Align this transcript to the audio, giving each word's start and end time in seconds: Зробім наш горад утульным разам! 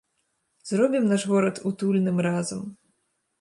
Зробім 0.69 1.03
наш 1.11 1.25
горад 1.33 1.61
утульным 1.73 2.17
разам! 2.29 2.65